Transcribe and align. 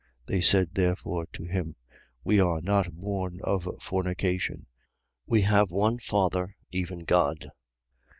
They 0.25 0.41
said 0.41 0.73
therefore 0.73 1.27
to 1.33 1.43
him: 1.43 1.75
We 2.23 2.39
are 2.39 2.59
not 2.59 2.91
born 2.91 3.39
of 3.43 3.69
fornication: 3.79 4.65
we 5.27 5.43
have 5.43 5.69
one 5.69 5.99
Father, 5.99 6.55
even 6.71 7.03
God. 7.03 7.51